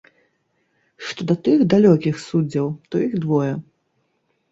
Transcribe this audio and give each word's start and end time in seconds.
Што 1.09 1.21
да 1.31 1.35
тых, 1.47 1.59
далёкіх, 1.73 2.15
суддзяў, 2.29 2.67
то 2.89 2.95
іх 3.09 3.13
двое. 3.27 3.51